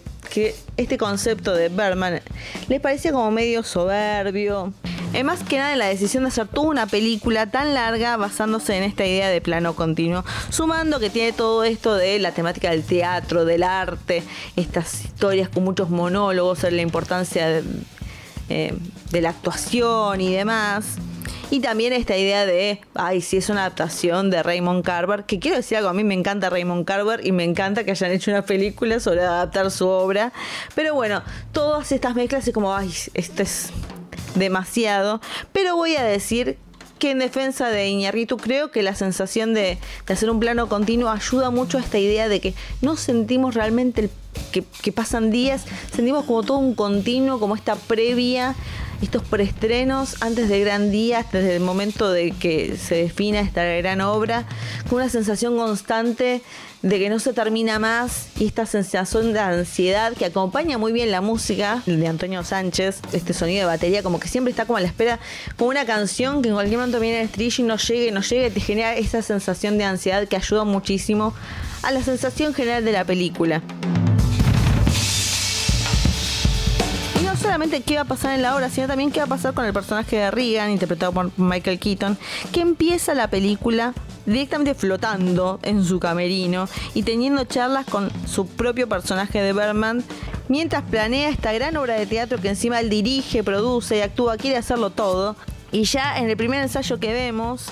este 0.78 0.98
concepto 0.98 1.54
de 1.54 1.68
Berman 1.68 2.22
les 2.70 2.80
parecía 2.80 3.12
como 3.12 3.30
medio 3.30 3.62
soberbio, 3.62 4.72
es 5.12 5.26
más 5.26 5.44
que 5.44 5.58
nada 5.58 5.76
la 5.76 5.88
decisión 5.88 6.24
de 6.24 6.30
hacer 6.30 6.48
toda 6.48 6.68
una 6.68 6.86
película 6.86 7.48
tan 7.48 7.74
larga 7.74 8.16
basándose 8.16 8.78
en 8.78 8.84
esta 8.84 9.06
idea 9.06 9.30
de 9.30 9.42
plano 9.42 9.76
continuo, 9.76 10.24
sumando 10.50 11.02
que 11.02 11.10
tiene 11.10 11.34
todo 11.34 11.66
esto 11.66 11.96
de 11.96 12.20
la 12.20 12.32
temática 12.32 12.72
del 12.72 12.84
teatro, 12.84 13.44
del 13.44 13.64
arte, 13.64 14.24
estas 14.56 15.04
historias 15.04 15.50
con 15.50 15.66
muchos 15.66 15.90
monólogos, 15.90 16.64
la 16.64 16.82
importancia 16.82 17.48
de, 17.48 17.64
eh, 18.50 18.74
de 19.12 19.22
la 19.22 19.30
actuación 19.30 20.22
y 20.22 20.34
demás. 20.34 20.98
Y 21.50 21.62
también 21.62 21.94
esta 21.94 22.18
idea 22.18 22.46
de, 22.46 22.82
ay, 22.94 23.22
si 23.22 23.38
es 23.38 23.50
una 23.50 23.62
adaptación 23.62 24.30
de 24.30 24.44
Raymond 24.44 24.84
Carver, 24.84 25.24
que 25.24 25.40
quiero 25.40 25.56
decir 25.56 25.78
algo, 25.78 25.90
a 25.90 25.94
mí 25.94 26.04
me 26.04 26.14
encanta 26.14 26.50
Raymond 26.50 26.86
Carver 26.86 27.26
y 27.26 27.32
me 27.32 27.46
encanta 27.46 27.86
que 27.86 27.92
hayan 27.92 28.12
hecho 28.12 28.32
una 28.32 28.42
película 28.42 29.00
sobre 29.00 29.22
adaptar 29.22 29.72
su 29.72 29.88
obra. 29.88 30.34
Pero 30.76 30.94
bueno, 30.94 31.24
todas 31.54 31.92
estas 31.94 32.16
mezclas 32.16 32.46
es 32.48 32.54
como, 32.54 32.76
ay, 32.76 32.94
esto 33.14 33.44
es 33.44 33.70
demasiado, 34.36 35.22
pero 35.54 35.76
voy 35.76 35.96
a 35.96 36.04
decir 36.04 36.58
que 36.98 37.12
en 37.12 37.20
defensa 37.20 37.70
de 37.70 37.88
Iñarritu 37.88 38.38
creo 38.38 38.72
que 38.72 38.84
la 38.84 38.96
sensación 38.96 39.54
de, 39.54 39.78
hacer 40.08 40.30
un 40.30 40.40
plano 40.40 40.68
continuo 40.68 41.10
ayuda 41.10 41.50
mucho 41.50 41.78
a 41.78 41.82
esta 41.82 41.98
idea 41.98 42.28
de 42.28 42.40
que 42.40 42.54
no 42.82 42.96
sentimos 42.96 43.56
realmente 43.56 44.10
que, 44.52 44.64
que, 44.82 44.92
pasan 44.92 45.32
días, 45.32 45.66
sentimos 45.94 46.26
como 46.26 46.44
todo 46.44 46.58
un 46.58 46.76
continuo, 46.76 47.40
como 47.40 47.56
esta 47.56 47.76
previa, 47.76 48.56
estos 49.02 49.24
preestrenos 49.24 50.22
antes 50.22 50.50
del 50.50 50.62
gran 50.62 50.92
día, 50.92 51.26
desde 51.32 51.56
el 51.56 51.62
momento 51.62 52.12
de 52.12 52.32
que 52.32 52.78
se 52.78 52.96
defina 52.96 53.40
esta 53.40 53.64
gran 53.64 54.02
obra, 54.02 54.46
con 54.90 54.98
una 54.98 55.10
sensación 55.10 55.58
constante 55.58 56.42
de 56.82 57.00
que 57.00 57.10
no 57.10 57.20
se 57.20 57.34
termina 57.34 57.80
más 57.80 58.30
y 58.40 58.46
esta 58.46 58.66
sensación 58.66 59.34
de 59.34 59.40
ansiedad 59.40 60.14
que 60.14 60.26
acompaña 60.26 60.78
muy 60.78 60.92
bien 60.92 61.12
la 61.12 61.22
música 61.22 61.82
de 61.86 62.08
Antonio 62.08 62.44
Sánchez, 62.44 63.02
este 63.14 63.34
sonido 63.34 63.62
de 63.62 63.66
batería, 63.66 64.04
como 64.04 64.20
que 64.20 64.28
siempre 64.28 64.52
está 64.52 64.66
como 64.66 64.78
a 64.78 64.82
la 64.82 64.88
espera, 64.88 65.20
como 65.58 65.70
una 65.70 65.86
canción 65.86 66.42
que 66.42 66.50
en 66.50 66.56
cualquier 66.56 66.80
momento 66.80 67.00
viene 67.00 67.22
el 67.22 67.26
estribillo 67.26 67.64
y 67.64 67.68
no 67.68 67.78
llegue, 67.78 68.12
no 68.12 68.22
llegue, 68.22 68.52
te 68.52 68.60
genera 68.60 68.96
esa 68.96 69.22
sensación 69.22 69.78
de 69.78 69.86
ansiedad 69.86 70.28
que 70.28 70.36
ayuda 70.36 70.64
muchísimo 70.64 71.34
a 71.84 71.92
la 71.92 72.04
sensación 72.04 72.54
general 72.54 72.86
de 72.86 72.92
la 72.92 73.06
película. 73.06 73.62
Qué 77.86 77.96
va 77.96 78.02
a 78.02 78.06
pasar 78.06 78.36
en 78.36 78.44
la 78.44 78.56
obra, 78.56 78.70
sino 78.70 78.88
también 78.88 79.12
qué 79.12 79.20
va 79.20 79.26
a 79.26 79.30
pasar 79.30 79.54
con 79.54 79.66
el 79.66 79.74
personaje 79.74 80.16
de 80.16 80.32
Regan, 80.32 80.70
interpretado 80.70 81.12
por 81.12 81.32
Michael 81.38 81.80
Keaton, 81.80 82.18
que 82.52 82.62
empieza 82.62 83.16
la 83.16 83.30
película 83.30 83.94
directamente 84.28 84.76
flotando 84.76 85.60
en 85.64 85.84
su 85.84 86.00
camerino 86.00 86.70
y 86.94 87.04
teniendo 87.04 87.46
charlas 87.46 87.86
con 87.88 88.12
su 88.28 88.46
propio 88.46 88.88
personaje 88.88 89.42
de 89.42 89.54
Berman 89.54 90.04
mientras 90.50 90.84
planea 90.84 91.30
esta 91.30 91.52
gran 91.52 91.76
obra 91.78 91.96
de 91.96 92.06
teatro 92.06 92.40
que 92.40 92.50
encima 92.50 92.80
él 92.80 92.90
dirige, 92.90 93.44
produce 93.44 93.98
y 93.98 94.02
actúa, 94.02 94.38
quiere 94.38 94.58
hacerlo 94.58 94.92
todo. 94.92 95.36
Y 95.72 95.84
ya 95.84 96.20
en 96.20 96.30
el 96.30 96.38
primer 96.38 96.62
ensayo 96.62 97.00
que 97.00 97.12
vemos, 97.12 97.70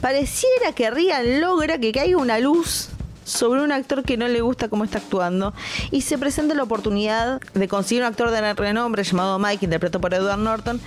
pareciera 0.00 0.72
que 0.74 0.90
Rian 0.90 1.40
logra 1.40 1.78
que 1.78 1.92
caiga 1.92 2.18
una 2.18 2.38
luz 2.40 2.88
sobre 3.30 3.62
un 3.62 3.72
actor 3.72 4.02
que 4.02 4.16
no 4.16 4.28
le 4.28 4.40
gusta 4.40 4.68
cómo 4.68 4.84
está 4.84 4.98
actuando 4.98 5.54
y 5.90 6.02
se 6.02 6.18
presenta 6.18 6.54
la 6.54 6.62
oportunidad 6.62 7.40
de 7.54 7.68
conseguir 7.68 8.02
un 8.02 8.08
actor 8.08 8.30
de 8.30 8.54
renombre 8.54 9.04
llamado 9.04 9.38
Mike, 9.38 9.64
interpretado 9.64 10.00
por 10.00 10.14
Edward 10.14 10.38
Norton, 10.38 10.80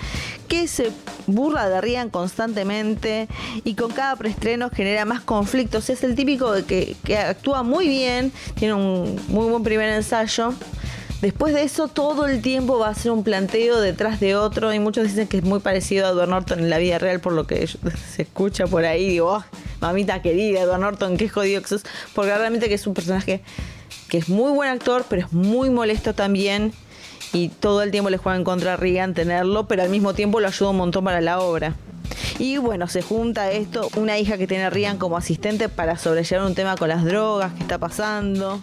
que 0.47 0.67
se 0.67 0.91
burla 1.25 1.69
de 1.69 1.81
Rian 1.81 2.09
constantemente 2.09 3.27
y 3.63 3.75
con 3.75 3.91
cada 3.91 4.15
preestreno 4.15 4.69
genera 4.69 5.05
más 5.05 5.21
conflictos. 5.21 5.89
Es 5.89 6.03
el 6.03 6.15
típico 6.15 6.53
que, 6.67 6.95
que 7.03 7.17
actúa 7.17 7.63
muy 7.63 7.87
bien, 7.87 8.31
tiene 8.55 8.73
un 8.73 9.19
muy 9.27 9.49
buen 9.49 9.63
primer 9.63 9.89
ensayo. 9.89 10.53
Después 11.23 11.53
de 11.53 11.63
eso, 11.63 11.87
todo 11.87 12.25
el 12.25 12.41
tiempo 12.41 12.77
va 12.79 12.89
a 12.89 12.95
ser 12.95 13.11
un 13.11 13.23
planteo 13.23 13.79
detrás 13.79 14.19
de 14.19 14.35
otro. 14.35 14.73
Y 14.73 14.79
muchos 14.79 15.05
dicen 15.05 15.25
que 15.29 15.37
es 15.37 15.43
muy 15.45 15.61
parecido 15.61 16.05
a 16.05 16.09
Edward 16.09 16.27
Norton 16.27 16.59
en 16.59 16.69
la 16.69 16.79
vida 16.79 16.99
real, 16.99 17.21
por 17.21 17.31
lo 17.31 17.47
que 17.47 17.65
se 18.13 18.23
escucha 18.23 18.67
por 18.67 18.83
ahí. 18.83 19.07
Digo, 19.07 19.37
oh, 19.37 19.43
mamita 19.83 20.21
querida, 20.21 20.61
Edward 20.61 20.79
Norton, 20.79 21.17
qué 21.17 21.27
jodido 21.27 21.61
que 21.61 21.67
sos. 21.67 21.83
Porque 22.15 22.35
realmente 22.35 22.69
que 22.69 22.75
es 22.75 22.87
un 22.87 22.93
personaje 22.93 23.41
que 24.09 24.17
es 24.17 24.29
muy 24.29 24.51
buen 24.51 24.69
actor, 24.69 25.05
pero 25.09 25.25
es 25.25 25.33
muy 25.33 25.69
molesto 25.69 26.15
también. 26.15 26.73
Y 27.33 27.49
todo 27.49 27.81
el 27.81 27.91
tiempo 27.91 28.09
le 28.09 28.17
juega 28.17 28.37
en 28.37 28.43
contra 28.43 28.73
a 28.73 28.77
Regan 28.77 29.13
tenerlo, 29.13 29.67
pero 29.67 29.83
al 29.83 29.89
mismo 29.89 30.13
tiempo 30.13 30.39
lo 30.39 30.47
ayuda 30.47 30.69
un 30.69 30.77
montón 30.77 31.03
para 31.03 31.19
la 31.19 31.39
obra. 31.39 31.75
Y 32.39 32.57
bueno, 32.57 32.87
se 32.87 33.01
junta 33.01 33.51
esto, 33.51 33.89
una 33.95 34.17
hija 34.17 34.37
que 34.37 34.47
tiene 34.47 34.63
a 34.65 34.69
Regan 34.69 34.97
como 34.97 35.17
asistente 35.17 35.67
para 35.67 35.97
sobrellevar 35.97 36.45
un 36.45 36.55
tema 36.55 36.75
con 36.77 36.89
las 36.89 37.03
drogas 37.03 37.53
que 37.53 37.61
está 37.61 37.77
pasando. 37.77 38.59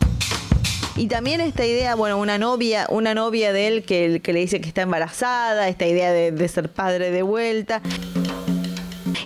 Y 0.97 1.07
también 1.07 1.41
esta 1.41 1.67
idea, 1.67 1.95
bueno, 1.95 2.19
una 2.19 2.39
novia, 2.39 2.87
una 2.91 3.15
novia 3.15 3.53
de 3.53 3.69
él 3.69 3.85
que, 3.85 4.21
le 4.25 4.41
dice 4.41 4.61
que 4.61 4.69
está 4.69 4.83
embarazada, 4.83 5.69
esta 5.69 5.87
idea 5.87 6.13
de, 6.13 6.33
de 6.33 6.49
ser 6.49 6.71
padre 6.71 7.11
de 7.11 7.23
vuelta. 7.23 7.83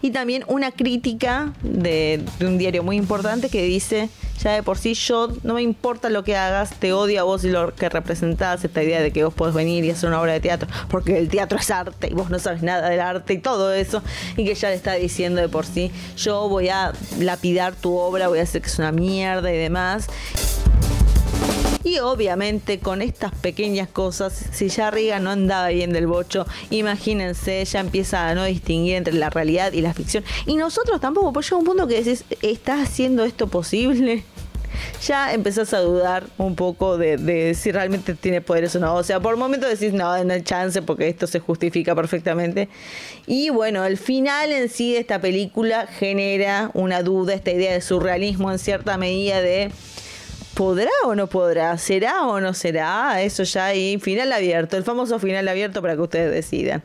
Y 0.05 0.11
también 0.11 0.45
una 0.49 0.71
crítica 0.71 1.55
de, 1.63 2.23
un 2.43 2.59
diario 2.59 2.83
muy 2.83 2.97
importante 2.97 3.49
que 3.49 3.63
dice 3.63 4.11
ya 4.39 4.53
de 4.53 4.63
por 4.63 4.77
sí 4.77 4.93
yo 4.93 5.33
no 5.45 5.55
me 5.55 5.63
importa 5.63 6.11
lo 6.11 6.25
que 6.25 6.37
hagas, 6.37 6.75
te 6.79 6.93
odio 6.93 7.21
a 7.21 7.23
vos 7.23 7.43
y 7.43 7.49
lo 7.49 7.75
que 7.75 7.89
representás, 7.89 8.63
esta 8.63 8.83
idea 8.83 9.01
de 9.01 9.13
que 9.13 9.25
vos 9.25 9.33
podés 9.33 9.55
venir 9.55 9.83
y 9.83 9.91
hacer 9.91 10.11
una 10.11 10.21
obra 10.21 10.35
de 10.35 10.41
teatro, 10.41 10.69
porque 10.91 11.17
el 11.17 11.31
teatro 11.31 11.59
es 11.59 11.71
arte 11.71 12.09
y 12.09 12.13
vos 12.13 12.29
no 12.29 12.39
sabes 12.39 12.63
nada 12.63 12.91
del 12.91 13.01
arte 13.01 13.33
y 13.33 13.39
todo 13.39 13.73
eso, 13.73 14.03
y 14.37 14.45
que 14.45 14.55
ya 14.55 14.69
le 14.69 14.75
está 14.75 14.93
diciendo 14.93 15.41
de 15.41 15.49
por 15.49 15.65
sí, 15.65 15.91
yo 16.19 16.51
voy 16.51 16.69
a 16.69 16.93
lapidar 17.19 17.75
tu 17.75 17.97
obra, 17.97 18.29
voy 18.29 18.41
a 18.41 18.43
hacer 18.43 18.61
que 18.61 18.69
es 18.69 18.79
una 18.79 18.93
mierda 18.93 19.51
y 19.55 19.57
demás. 19.57 20.09
Y 21.85 21.99
obviamente 21.99 22.79
con 22.79 23.03
estas 23.03 23.35
pequeñas 23.35 23.89
cosas, 23.89 24.33
si 24.53 24.69
ya 24.69 24.91
Riga 24.91 25.21
no 25.21 25.31
andaba 25.31 25.69
bien 25.69 25.93
del 25.93 26.07
bocho, 26.07 26.47
imagínense, 26.71 27.65
ya 27.65 27.81
empieza 27.81 28.29
a 28.29 28.35
no 28.35 28.45
distinguir 28.45 28.97
entre 28.97 29.15
la 29.15 29.31
realidad 29.31 29.73
y 29.73 29.83
la 29.83 29.93
ficción. 29.93 30.25
Y 30.47 30.57
nosotros 30.57 31.01
tampoco, 31.01 31.33
pues 31.33 31.47
llega 31.47 31.59
un 31.59 31.65
punto 31.65 31.87
que 31.87 32.03
decís, 32.03 32.25
¿estás 32.43 32.89
haciendo 32.89 33.25
esto 33.25 33.49
posible? 33.49 34.25
ya 35.07 35.33
empezás 35.33 35.73
a 35.75 35.81
dudar 35.81 36.25
un 36.39 36.55
poco 36.55 36.99
de, 36.99 37.55
si 37.55 37.73
realmente 37.73 38.15
tiene 38.15 38.41
poderes 38.41 38.75
o 38.77 38.81
no. 38.81 38.95
O 38.95 39.03
sea, 39.03 39.21
por 39.21 39.37
momento 39.37 39.69
decís, 39.69 39.93
no, 39.93 40.23
no 40.25 40.33
hay 40.33 40.43
chance 40.43 40.83
porque 40.83 41.09
esto 41.09 41.27
se 41.27 41.41
justifica 41.41 41.95
perfectamente. 41.95 42.69
Y 43.27 43.51
bueno, 43.51 43.85
el 43.85 43.97
final 43.97 44.53
en 44.53 44.69
sí 44.69 44.93
de 44.93 45.01
esta 45.01 45.21
película 45.21 45.87
genera 45.87 46.71
una 46.75 47.03
duda, 47.03 47.35
esta 47.35 47.51
idea 47.51 47.73
de 47.73 47.81
surrealismo 47.81 48.51
en 48.51 48.59
cierta 48.59 48.97
medida 48.97 49.41
de 49.41 49.71
¿Podrá 50.55 50.91
o 51.05 51.17
no 51.17 51.27
podrá? 51.27 51.77
¿Será 51.79 52.27
o 52.27 52.39
no 52.39 52.55
será? 52.55 53.21
Eso 53.23 53.43
ya 53.43 53.67
ahí, 53.67 53.99
final 53.99 54.33
abierto, 54.33 54.77
el 54.77 54.85
famoso 54.85 55.19
final 55.19 55.49
abierto 55.49 55.83
para 55.83 55.97
que 55.97 56.03
ustedes 56.03 56.33
decidan. 56.33 56.81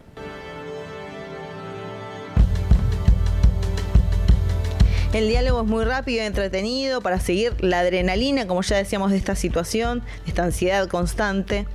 El 5.13 5.27
diálogo 5.27 5.61
es 5.61 5.67
muy 5.67 5.85
rápido 5.85 6.23
y 6.23 6.25
entretenido 6.25 7.01
para 7.01 7.19
seguir 7.19 7.63
la 7.63 7.81
adrenalina, 7.81 8.47
como 8.47 8.63
ya 8.63 8.77
decíamos, 8.77 9.11
de 9.11 9.17
esta 9.17 9.35
situación, 9.35 9.99
de 9.99 10.29
esta 10.29 10.45
ansiedad 10.45 10.87
constante. 10.87 11.67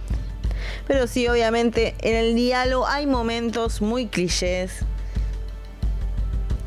Pero 0.89 1.07
sí, 1.07 1.29
obviamente, 1.29 1.95
en 2.01 2.17
el 2.17 2.35
diálogo 2.35 2.89
hay 2.89 3.07
momentos 3.07 3.81
muy 3.81 4.07
clichés, 4.07 4.81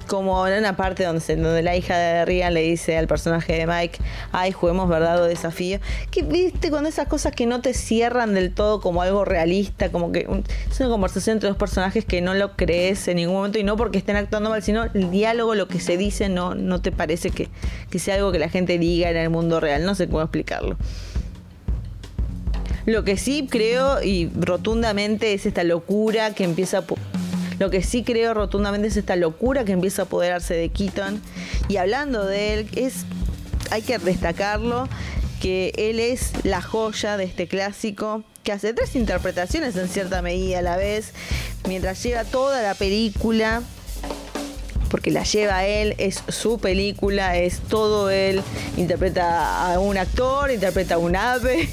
como 0.07 0.47
en 0.47 0.57
una 0.57 0.75
parte 0.75 1.03
donde, 1.03 1.35
donde 1.35 1.61
la 1.61 1.75
hija 1.75 1.97
de 1.97 2.25
Rian 2.25 2.53
le 2.53 2.61
dice 2.61 2.97
al 2.97 3.07
personaje 3.07 3.53
de 3.53 3.67
Mike, 3.67 3.99
ay, 4.31 4.51
juguemos 4.51 4.89
verdad 4.89 5.21
o 5.21 5.25
desafío. 5.25 5.79
Que 6.09 6.23
viste 6.23 6.71
con 6.71 6.85
esas 6.85 7.07
cosas 7.07 7.33
que 7.33 7.45
no 7.45 7.61
te 7.61 7.73
cierran 7.73 8.33
del 8.33 8.53
todo 8.53 8.81
como 8.81 9.01
algo 9.01 9.25
realista, 9.25 9.91
como 9.91 10.11
que 10.11 10.27
es 10.71 10.79
una 10.79 10.89
conversación 10.89 11.35
entre 11.35 11.49
dos 11.49 11.57
personajes 11.57 12.05
que 12.05 12.21
no 12.21 12.33
lo 12.33 12.55
crees 12.55 13.07
en 13.07 13.17
ningún 13.17 13.35
momento 13.35 13.59
y 13.59 13.63
no 13.63 13.77
porque 13.77 13.97
estén 13.97 14.15
actuando 14.15 14.49
mal, 14.49 14.63
sino 14.63 14.85
el 14.85 15.11
diálogo, 15.11 15.53
lo 15.55 15.67
que 15.67 15.79
se 15.79 15.97
dice, 15.97 16.29
no, 16.29 16.55
no 16.55 16.81
te 16.81 16.91
parece 16.91 17.29
que, 17.29 17.49
que 17.89 17.99
sea 17.99 18.15
algo 18.15 18.31
que 18.31 18.39
la 18.39 18.49
gente 18.49 18.79
diga 18.79 19.09
en 19.09 19.17
el 19.17 19.29
mundo 19.29 19.59
real. 19.59 19.85
No 19.85 19.95
sé 19.95 20.07
cómo 20.07 20.21
explicarlo. 20.21 20.77
Lo 22.87 23.03
que 23.03 23.17
sí 23.17 23.47
creo 23.51 24.01
y 24.01 24.31
rotundamente 24.33 25.33
es 25.33 25.45
esta 25.45 25.65
locura 25.65 26.33
que 26.33 26.45
empieza 26.45 26.77
a 26.77 26.81
lo 27.59 27.69
que 27.69 27.83
sí 27.83 28.03
creo 28.03 28.33
rotundamente 28.33 28.87
es 28.87 28.97
esta 28.97 29.15
locura 29.15 29.65
que 29.65 29.71
empieza 29.71 30.03
a 30.03 30.05
apoderarse 30.05 30.53
de 30.53 30.69
Keaton. 30.69 31.21
Y 31.67 31.77
hablando 31.77 32.25
de 32.25 32.53
él, 32.53 32.69
es, 32.75 33.05
hay 33.71 33.81
que 33.81 33.97
destacarlo 33.97 34.87
que 35.41 35.73
él 35.77 35.99
es 35.99 36.31
la 36.43 36.61
joya 36.61 37.17
de 37.17 37.23
este 37.23 37.47
clásico, 37.47 38.23
que 38.43 38.51
hace 38.51 38.73
tres 38.73 38.95
interpretaciones 38.95 39.75
en 39.75 39.87
cierta 39.87 40.21
medida 40.21 40.59
a 40.59 40.61
la 40.61 40.77
vez, 40.77 41.13
mientras 41.67 42.01
lleva 42.01 42.23
toda 42.23 42.61
la 42.61 42.73
película, 42.73 43.61
porque 44.89 45.11
la 45.11 45.23
lleva 45.23 45.65
él, 45.65 45.95
es 45.97 46.23
su 46.29 46.59
película, 46.59 47.37
es 47.37 47.59
todo 47.59 48.09
él, 48.09 48.41
interpreta 48.77 49.73
a 49.73 49.79
un 49.79 49.97
actor, 49.97 50.49
interpreta 50.49 50.95
a 50.95 50.97
un 50.97 51.15
ave, 51.15 51.69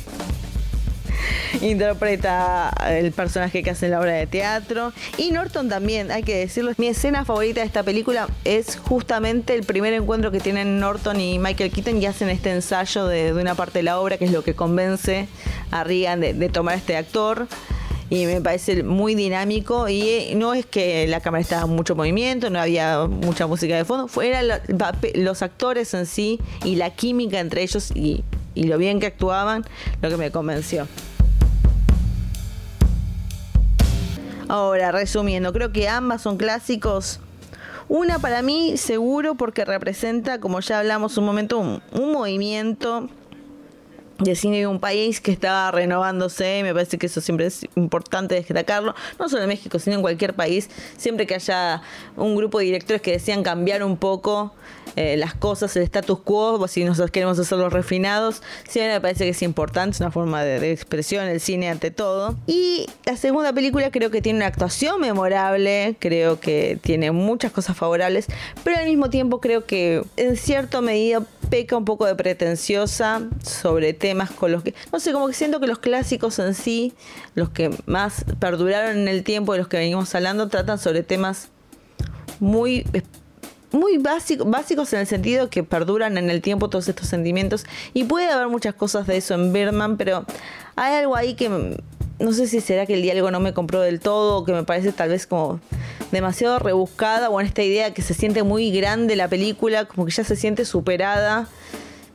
interpreta 1.71 2.73
el 2.89 3.13
personaje 3.13 3.63
que 3.63 3.71
hace 3.71 3.87
en 3.87 3.93
la 3.93 4.01
obra 4.01 4.13
de 4.13 4.27
teatro. 4.27 4.93
Y 5.17 5.31
Norton 5.31 5.69
también, 5.69 6.11
hay 6.11 6.23
que 6.23 6.37
decirlo. 6.37 6.73
Mi 6.77 6.89
escena 6.89 7.25
favorita 7.25 7.61
de 7.61 7.67
esta 7.67 7.83
película 7.83 8.29
es 8.45 8.77
justamente 8.77 9.55
el 9.55 9.65
primer 9.65 9.93
encuentro 9.95 10.31
que 10.31 10.41
tienen 10.41 10.79
Norton 10.79 11.21
y 11.21 11.39
Michael 11.39 11.71
Keaton 11.71 12.03
y 12.03 12.07
hacen 12.07 12.29
este 12.29 12.51
ensayo 12.51 13.07
de, 13.07 13.33
una 13.33 13.55
parte 13.55 13.81
de 13.81 13.85
la 13.85 13.99
obra 13.99 14.19
que 14.19 14.27
es 14.27 14.33
lo 14.33 14.45
que 14.45 14.55
convence 14.55 15.29
a 15.71 15.85
Regan 15.85 16.21
de, 16.21 16.49
tomar 16.49 16.77
este 16.77 16.97
actor 16.97 17.49
y 18.11 18.27
me 18.27 18.41
parece 18.41 18.83
muy 18.83 19.15
dinámico 19.15 19.89
y 19.89 20.03
eh, 20.03 20.33
no 20.37 20.53
es 20.55 20.67
que 20.67 21.07
la 21.09 21.21
cámara 21.21 21.41
estaba 21.41 21.65
en 21.65 21.71
mucho 21.71 21.97
movimiento, 21.97 22.51
no 22.51 22.61
había 22.61 23.07
mucha 23.07 23.47
música 23.47 23.77
de 23.77 23.85
fondo, 23.85 24.09
eran 24.21 24.61
los 25.15 25.43
actores 25.43 25.95
en 25.95 26.07
sí 26.07 26.39
y 26.65 26.77
la 26.77 26.91
química 26.91 27.41
entre 27.41 27.63
ellos 27.63 27.91
y, 27.95 28.23
y 28.55 28.65
lo 28.65 28.79
bien 28.79 29.01
que 29.01 29.07
actuaban 29.07 29.65
lo 30.03 30.11
que 30.11 30.17
me 30.17 30.31
convenció. 30.31 30.87
Ahora, 34.55 34.93
resumiendo, 34.93 35.53
creo 35.53 35.73
que 35.73 35.89
ambas 35.89 36.23
son 36.23 36.37
clásicos. 36.37 37.19
Una 37.89 38.21
para 38.21 38.41
mí 38.41 38.77
seguro 38.77 39.35
porque 39.35 39.65
representa, 39.65 40.39
como 40.39 40.61
ya 40.61 40.79
hablamos 40.79 41.19
un 41.19 41.25
momento, 41.25 41.59
un, 41.59 42.13
movimiento 42.13 43.09
de 44.19 44.35
cine 44.37 44.59
de 44.59 44.67
un 44.67 44.81
país 44.81 45.21
que 45.21 45.33
estaba 45.33 45.71
renovándose, 45.71 46.63
me 46.63 46.73
parece 46.73 46.99
que 46.99 47.07
eso 47.07 47.21
siempre 47.21 47.47
es 47.47 47.67
importante 47.75 48.35
destacarlo, 48.35 48.95
no 49.19 49.29
solo 49.29 49.43
en 49.43 49.49
México, 49.49 49.79
sino 49.79 49.97
en 49.97 50.03
cualquier 50.03 50.35
país, 50.35 50.71
siempre 50.97 51.27
que 51.27 51.35
haya 51.35 51.83
un 52.17 52.37
grupo 52.37 52.59
de 52.59 52.67
directores 52.67 53.03
que 53.03 53.13
desean 53.13 53.43
cambiar 53.43 53.83
un 53.83 53.97
poco 53.97 54.53
eh, 54.97 55.17
las 55.17 55.35
cosas, 55.35 55.75
el 55.77 55.83
status 55.83 56.21
quo, 56.21 56.67
si 56.69 56.85
nosotros 56.85 57.11
queremos 57.11 57.39
hacerlos 57.39 57.73
refinados, 57.73 58.43
siempre 58.69 58.95
me 58.95 59.01
parece 59.01 59.25
que 59.25 59.31
es 59.31 59.43
importante, 59.43 59.95
es 59.95 60.01
una 60.01 60.13
forma 60.13 60.45
de, 60.45 60.71
expresión, 60.71 61.27
el 61.27 61.41
cine 61.41 61.69
ante 61.69 61.91
todo. 61.91 62.37
Y 62.47 62.87
la 63.05 63.17
segunda 63.17 63.53
película 63.53 63.91
creo 63.91 64.11
que 64.11 64.23
tiene 64.23 64.39
una 64.39 64.47
actuación 64.47 65.01
memorable, 65.01 65.97
creo 65.99 66.39
que 66.39 66.79
tiene 66.81 67.11
muchas 67.11 67.51
cosas 67.51 67.77
favorables, 67.77 68.27
pero 68.63 68.79
al 68.79 68.87
mismo 68.87 69.11
tiempo 69.11 69.41
creo 69.41 69.65
que 69.65 70.05
en 70.17 70.37
cierta 70.37 70.81
medida 70.81 71.23
peca 71.51 71.77
un 71.77 71.85
poco 71.85 72.07
de 72.07 72.15
pretenciosa 72.15 73.23
sobre 73.43 73.93
temas 74.05 74.31
con 74.31 74.53
los 74.53 74.63
que, 74.63 74.75
no 74.93 75.01
sé, 75.01 75.13
como 75.13 75.29
que 75.29 75.33
siento 75.33 75.61
que 75.61 75.67
los 75.67 75.79
clásicos 75.79 76.39
en 76.39 76.53
sí, 76.53 76.93
los 77.35 77.49
que 77.49 77.71
más 77.87 78.27
perduraron 78.39 78.99
en 78.99 79.09
el 79.09 79.25
tiempo 79.25 79.53
de 79.53 79.61
los 79.61 79.67
que 79.67 79.79
venimos 79.79 80.15
hablando, 80.15 80.49
tratan 80.49 80.79
sobre 80.79 81.03
temas 81.03 81.49
muy 82.39 82.85
muy 83.73 83.97
básico, 83.97 84.45
básicos 84.45 84.93
en 84.93 85.01
el 85.01 85.07
sentido 85.07 85.49
que 85.49 85.65
perduran 85.65 86.19
en 86.19 86.29
el 86.29 86.43
tiempo 86.43 86.69
todos 86.69 86.87
estos 86.87 87.09
sentimientos. 87.09 87.65
Y 87.95 88.05
puede 88.05 88.29
haber 88.29 88.49
muchas 88.49 88.75
cosas 88.75 89.07
de 89.07 89.17
eso 89.17 89.33
en 89.33 89.55
Birdman, 89.55 89.97
pero 89.97 90.27
hay 90.77 90.97
algo 90.97 91.17
ahí 91.17 91.33
que 91.33 91.49
no 91.49 92.33
sé 92.35 92.47
si 92.47 92.61
será 92.61 92.85
que 92.85 92.93
el 92.93 93.01
diálogo 93.01 93.31
no 93.31 93.41
me 93.41 93.55
compró 93.55 93.81
del 93.81 94.01
todo, 94.01 94.37
o 94.37 94.45
que 94.45 94.53
me 94.53 94.65
parece 94.65 94.93
tal 94.93 95.09
vez 95.09 95.27
como 95.27 95.61
demasiado 96.13 96.59
rebuscada, 96.59 97.31
o 97.31 97.41
en 97.41 97.47
esta 97.47 97.63
idea 97.63 97.95
que 97.95 98.03
se 98.03 98.13
siente 98.13 98.43
muy 98.43 98.71
grande 98.71 99.17
la 99.17 99.29
película, 99.29 99.87
como 99.87 100.05
que 100.05 100.13
ya 100.13 100.25
se 100.25 100.37
siente 100.37 100.67
superada 100.67 101.49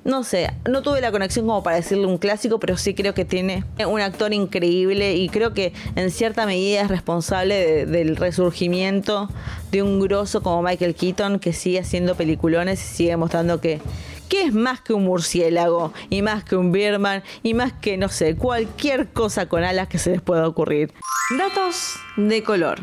no 0.04 0.24
sé, 0.24 0.52
no 0.68 0.82
tuve 0.82 1.02
la 1.02 1.12
conexión 1.12 1.46
como 1.46 1.64
para 1.64 1.78
decirle 1.78 2.06
un 2.06 2.18
clásico, 2.18 2.60
pero 2.60 2.78
sí 2.78 2.94
creo 2.94 3.14
que 3.14 3.26
tiene 3.26 3.64
un 3.88 4.02
actor 4.02 4.34
increíble 4.34 5.16
y 5.16 5.30
creo 5.30 5.54
que 5.54 5.74
en 5.96 6.12
cierta 6.12 6.46
medida 6.46 6.82
es 6.82 6.88
responsable 6.88 7.86
del 7.86 8.16
resurgimiento 8.16 9.30
de 9.72 9.84
un 9.84 10.00
grosso 10.00 10.42
como 10.42 10.62
Michael 10.62 10.96
Keaton 10.96 11.40
que 11.40 11.54
sigue 11.54 11.80
haciendo 11.80 12.16
peliculones 12.16 12.82
y 12.84 12.96
sigue 12.96 13.18
mostrando 13.18 13.60
que, 13.62 13.82
que 14.30 14.44
es 14.44 14.54
más 14.54 14.82
que 14.82 14.94
un 14.94 15.04
murciélago 15.04 15.94
y 16.10 16.22
más 16.22 16.44
que 16.44 16.56
un 16.56 16.72
Birman 16.72 17.24
y 17.44 17.54
más 17.54 17.74
que, 17.74 17.98
no 17.98 18.10
sé, 18.10 18.36
cualquier 18.36 19.08
cosa 19.08 19.48
con 19.48 19.64
alas 19.64 19.88
que 19.88 19.98
se 19.98 20.12
les 20.12 20.22
pueda 20.22 20.48
ocurrir. 20.48 20.94
Datos 21.38 21.96
de 22.18 22.42
color. 22.44 22.80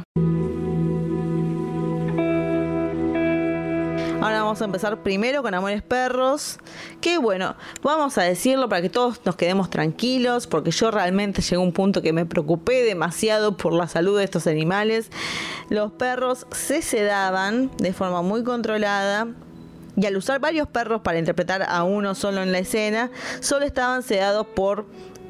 Ahora 4.27 4.43
vamos 4.43 4.61
a 4.61 4.65
empezar 4.65 5.05
primero 5.05 5.41
con 5.41 5.55
Amores 5.55 5.83
Perros. 5.83 6.59
Que 7.01 7.17
bueno, 7.17 7.55
vamos 7.81 8.19
a 8.19 8.25
decirlo 8.25 8.69
para 8.69 8.83
que 8.83 8.91
todos 8.91 9.21
nos 9.25 9.37
quedemos 9.37 9.71
tranquilos, 9.71 10.49
porque 10.49 10.73
yo 10.73 10.91
realmente 10.91 11.43
llegué 11.43 11.55
a 11.55 11.61
un 11.61 11.71
punto 11.71 12.03
que 12.03 12.13
me 12.13 12.27
preocupé 12.27 12.83
demasiado 12.83 13.57
por 13.57 13.73
la 13.73 13.87
salud 13.87 14.19
de 14.19 14.25
estos 14.25 14.49
animales. 14.49 15.13
Los 15.69 15.93
perros 15.93 16.49
se 16.51 16.83
sedaban 16.83 17.71
de 17.77 17.93
forma 17.93 18.21
muy 18.21 18.43
controlada 18.43 19.29
y 19.97 20.07
al 20.07 20.17
usar 20.17 20.41
varios 20.41 20.67
perros 20.67 21.03
para 21.03 21.21
interpretar 21.21 21.63
a 21.63 21.85
uno 21.85 22.17
solo 22.17 22.43
en 22.43 22.51
la 22.51 22.59
escena, 22.59 23.13
solo 23.39 23.65
estaban 23.65 24.03
sedados 24.03 24.45
por 24.57 24.87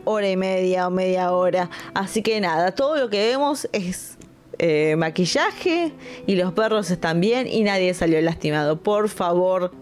hora 0.06 0.30
y 0.30 0.38
media 0.38 0.86
o 0.86 0.90
media 0.90 1.32
hora. 1.32 1.68
Así 1.92 2.22
que 2.22 2.40
nada, 2.40 2.72
todo 2.72 2.96
lo 2.96 3.10
que 3.10 3.28
vemos 3.28 3.68
es 3.72 4.15
eh, 4.58 4.96
maquillaje 4.96 5.92
y 6.26 6.36
los 6.36 6.52
perros 6.52 6.90
están 6.90 7.20
bien 7.20 7.46
y 7.46 7.62
nadie 7.62 7.92
salió 7.94 8.20
lastimado. 8.20 8.76
Por 8.76 9.08
favor. 9.08 9.72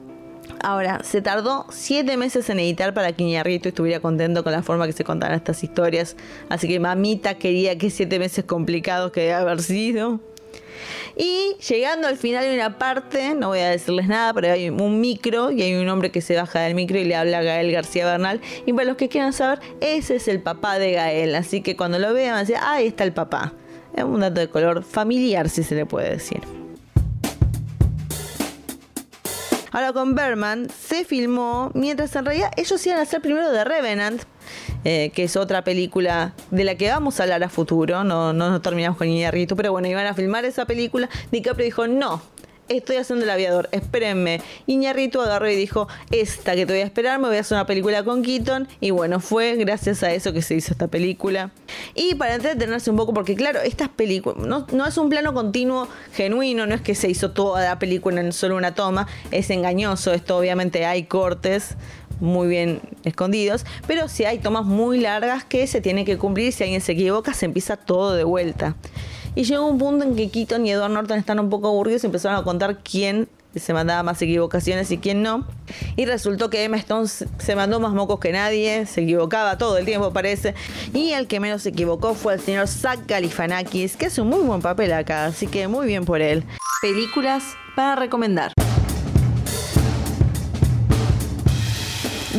Ahora, 0.60 1.02
se 1.04 1.20
tardó 1.20 1.66
siete 1.70 2.16
meses 2.16 2.48
en 2.48 2.58
editar 2.58 2.94
para 2.94 3.12
que 3.12 3.22
Iñarrito 3.22 3.68
estuviera 3.68 4.00
contento 4.00 4.42
con 4.42 4.52
la 4.52 4.62
forma 4.62 4.86
que 4.86 4.92
se 4.92 5.04
contaban 5.04 5.36
estas 5.36 5.62
historias. 5.62 6.16
Así 6.48 6.68
que 6.68 6.80
mamita 6.80 7.34
quería 7.34 7.76
que 7.76 7.90
siete 7.90 8.18
meses 8.18 8.44
complicados 8.44 9.12
que 9.12 9.20
debe 9.20 9.34
haber 9.34 9.62
sido. 9.62 10.20
Y 11.16 11.56
llegando 11.68 12.08
al 12.08 12.16
final 12.16 12.44
hay 12.44 12.54
una 12.54 12.78
parte, 12.78 13.34
no 13.34 13.48
voy 13.48 13.60
a 13.60 13.68
decirles 13.68 14.08
nada, 14.08 14.34
pero 14.34 14.52
hay 14.52 14.70
un 14.70 15.00
micro 15.00 15.50
y 15.50 15.62
hay 15.62 15.74
un 15.74 15.88
hombre 15.88 16.10
que 16.10 16.20
se 16.20 16.34
baja 16.34 16.60
del 16.60 16.74
micro 16.74 16.98
y 16.98 17.04
le 17.04 17.14
habla 17.14 17.38
a 17.38 17.42
Gael 17.42 17.70
García 17.70 18.06
Bernal. 18.06 18.40
Y 18.66 18.72
para 18.72 18.86
los 18.86 18.96
que 18.96 19.08
quieran 19.08 19.32
saber, 19.32 19.60
ese 19.80 20.16
es 20.16 20.28
el 20.28 20.40
papá 20.40 20.78
de 20.78 20.92
Gael. 20.92 21.34
Así 21.36 21.60
que 21.60 21.76
cuando 21.76 21.98
lo 21.98 22.12
vean, 22.12 22.34
van 22.34 22.56
ah, 22.56 22.72
ahí 22.72 22.86
está 22.86 23.04
el 23.04 23.12
papá. 23.12 23.54
Es 23.94 24.04
un 24.04 24.20
dato 24.20 24.40
de 24.40 24.48
color 24.48 24.82
familiar, 24.82 25.48
si 25.48 25.62
se 25.62 25.74
le 25.74 25.86
puede 25.86 26.10
decir. 26.10 26.40
Ahora 29.70 29.92
con 29.92 30.14
Berman 30.14 30.68
se 30.70 31.04
filmó 31.04 31.72
mientras 31.74 32.14
en 32.14 32.24
realidad 32.24 32.52
ellos 32.56 32.86
iban 32.86 33.00
a 33.00 33.02
hacer 33.02 33.20
primero 33.20 33.50
The 33.50 33.64
Revenant, 33.64 34.22
eh, 34.84 35.10
que 35.12 35.24
es 35.24 35.36
otra 35.36 35.64
película 35.64 36.32
de 36.52 36.62
la 36.62 36.76
que 36.76 36.88
vamos 36.88 37.18
a 37.18 37.24
hablar 37.24 37.42
a 37.42 37.48
futuro. 37.48 38.04
No, 38.04 38.32
no 38.32 38.50
nos 38.50 38.62
terminamos 38.62 38.96
con 38.96 39.08
Iñárritu, 39.08 39.56
pero 39.56 39.72
bueno, 39.72 39.88
iban 39.88 40.06
a 40.06 40.14
filmar 40.14 40.44
esa 40.44 40.64
película. 40.64 41.08
DiCaprio 41.32 41.64
dijo, 41.64 41.88
no, 41.88 42.22
estoy 42.68 42.96
haciendo 42.96 43.24
el 43.24 43.30
aviador, 43.30 43.68
espérenme. 43.72 44.40
Iñarritu 44.66 45.20
agarró 45.20 45.50
y 45.50 45.56
dijo, 45.56 45.88
esta 46.10 46.54
que 46.54 46.66
te 46.66 46.72
voy 46.72 46.82
a 46.82 46.84
esperar, 46.84 47.18
me 47.18 47.28
voy 47.28 47.36
a 47.36 47.40
hacer 47.40 47.56
una 47.56 47.66
película 47.66 48.04
con 48.04 48.22
Keaton. 48.22 48.68
Y 48.80 48.90
bueno, 48.90 49.20
fue 49.20 49.56
gracias 49.56 50.02
a 50.02 50.12
eso 50.12 50.32
que 50.32 50.42
se 50.42 50.54
hizo 50.54 50.72
esta 50.72 50.88
película. 50.88 51.50
Y 51.94 52.14
para 52.14 52.34
entretenerse 52.34 52.90
un 52.90 52.96
poco, 52.96 53.14
porque 53.14 53.34
claro, 53.34 53.60
estas 53.60 53.88
películas, 53.88 54.38
no, 54.46 54.66
no 54.72 54.86
es 54.86 54.96
un 54.98 55.08
plano 55.08 55.34
continuo 55.34 55.88
genuino, 56.12 56.66
no 56.66 56.74
es 56.74 56.80
que 56.80 56.94
se 56.94 57.08
hizo 57.08 57.32
toda 57.32 57.64
la 57.64 57.78
película 57.78 58.20
en 58.20 58.32
solo 58.32 58.56
una 58.56 58.74
toma, 58.74 59.06
es 59.30 59.50
engañoso, 59.50 60.12
esto 60.12 60.36
obviamente 60.36 60.86
hay 60.86 61.04
cortes 61.04 61.76
muy 62.20 62.48
bien 62.48 62.80
escondidos, 63.04 63.64
pero 63.86 64.08
si 64.08 64.24
hay 64.24 64.38
tomas 64.38 64.64
muy 64.64 65.00
largas 65.00 65.44
que 65.44 65.66
se 65.66 65.80
tienen 65.80 66.04
que 66.04 66.16
cumplir, 66.16 66.52
si 66.52 66.62
alguien 66.62 66.80
se 66.80 66.92
equivoca, 66.92 67.34
se 67.34 67.46
empieza 67.46 67.76
todo 67.76 68.14
de 68.14 68.24
vuelta. 68.24 68.76
Y 69.34 69.44
llegó 69.44 69.66
un 69.66 69.78
punto 69.78 70.04
en 70.04 70.16
que 70.16 70.30
Keaton 70.30 70.66
y 70.66 70.70
Edward 70.70 70.92
Norton 70.92 71.18
están 71.18 71.40
un 71.40 71.50
poco 71.50 71.68
aburridos 71.68 72.04
y 72.04 72.06
empezaron 72.06 72.38
a 72.38 72.44
contar 72.44 72.78
quién 72.82 73.28
se 73.54 73.72
mandaba 73.72 74.02
más 74.02 74.20
equivocaciones 74.20 74.90
y 74.90 74.98
quién 74.98 75.22
no. 75.22 75.46
Y 75.96 76.06
resultó 76.06 76.50
que 76.50 76.64
Emma 76.64 76.76
Stone 76.76 77.08
se 77.08 77.56
mandó 77.56 77.80
más 77.80 77.92
mocos 77.92 78.20
que 78.20 78.32
nadie, 78.32 78.86
se 78.86 79.02
equivocaba 79.02 79.58
todo 79.58 79.78
el 79.78 79.84
tiempo 79.84 80.12
parece. 80.12 80.54
Y 80.92 81.10
el 81.12 81.26
que 81.26 81.40
menos 81.40 81.62
se 81.62 81.70
equivocó 81.70 82.14
fue 82.14 82.34
el 82.34 82.40
señor 82.40 82.68
Zach 82.68 83.00
Galifianakis, 83.06 83.96
que 83.96 84.06
hace 84.06 84.20
un 84.20 84.28
muy 84.28 84.40
buen 84.40 84.60
papel 84.60 84.92
acá, 84.92 85.26
así 85.26 85.46
que 85.46 85.68
muy 85.68 85.86
bien 85.86 86.04
por 86.04 86.20
él. 86.20 86.44
Películas 86.82 87.44
para 87.76 87.96
recomendar. 87.96 88.52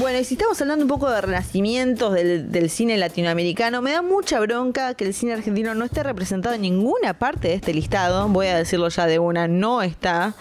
Bueno, 0.05 0.19
y 0.19 0.23
si 0.23 0.35
estamos 0.35 0.61
hablando 0.61 0.85
un 0.85 0.89
poco 0.89 1.09
de 1.09 1.19
renacimientos 1.19 2.13
del, 2.13 2.69
cine 2.69 2.95
latinoamericano, 2.95 3.81
me 3.81 3.91
da 3.91 4.03
mucha 4.03 4.39
bronca 4.39 4.93
que 4.93 5.03
el 5.03 5.15
cine 5.15 5.33
argentino 5.33 5.73
no 5.73 5.83
esté 5.83 6.03
representado 6.03 6.53
en 6.53 6.61
ninguna 6.61 7.15
parte 7.15 7.47
de 7.47 7.55
este 7.55 7.73
listado. 7.73 8.29
Voy 8.29 8.45
a 8.45 8.55
decirlo 8.55 8.87
ya 8.89 9.07
de 9.07 9.17
una, 9.17 9.47
no 9.47 9.81
está. 9.81 10.35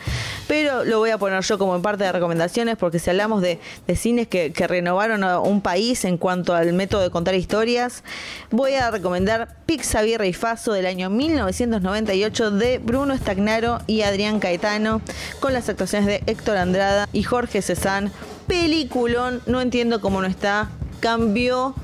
Pero 0.48 0.84
lo 0.84 0.98
voy 0.98 1.08
a 1.08 1.16
poner 1.16 1.42
yo 1.42 1.56
como 1.56 1.74
en 1.74 1.80
parte 1.80 2.04
de 2.04 2.12
recomendaciones 2.12 2.76
porque 2.76 2.98
si 2.98 3.08
hablamos 3.08 3.40
de, 3.40 3.58
cines 3.96 4.28
que, 4.28 4.52
renovaron 4.68 5.24
a 5.24 5.38
un 5.38 5.62
país 5.62 6.04
en 6.04 6.18
cuanto 6.18 6.54
al 6.54 6.74
método 6.74 7.00
de 7.00 7.08
contar 7.08 7.34
historias, 7.34 8.04
voy 8.50 8.74
a 8.74 8.90
recomendar 8.90 9.56
Pixavierra 9.64 10.26
y 10.26 10.34
Faso 10.34 10.74
del 10.74 10.84
año 10.84 11.08
1998 11.08 12.50
de 12.50 12.76
Bruno 12.80 13.16
Stagnaro 13.16 13.78
y 13.86 14.02
Adrián 14.02 14.40
Caetano 14.40 15.00
con 15.40 15.54
las 15.54 15.70
actuaciones 15.70 16.06
de 16.06 16.22
Héctor 16.30 16.58
Andrada 16.58 17.08
y 17.14 17.22
Jorge 17.22 17.62
Cezanne 17.62 18.10
peliculón, 18.46 19.42
no 19.46 19.60
entiendo 19.60 20.00
cómo 20.00 20.20
no 20.20 20.26
está, 20.26 20.70
cambió 21.00 21.74